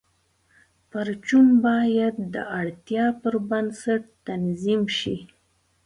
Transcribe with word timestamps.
پرچون 0.89 1.47
باید 1.65 2.15
د 2.33 2.35
اړتیا 2.59 3.05
پر 3.21 3.33
بنسټ 3.49 4.03
تنظیم 4.27 4.81
شي. 4.99 5.17